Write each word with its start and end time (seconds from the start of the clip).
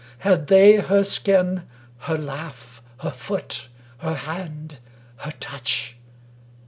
Had 0.17 0.47
they 0.47 0.77
her 0.77 1.03
skin, 1.03 1.61
her 1.99 2.17
laugh, 2.17 2.81
her 3.01 3.11
foot, 3.11 3.67
her 3.99 4.15
hand, 4.15 4.79
her 5.17 5.33
touch 5.39 5.95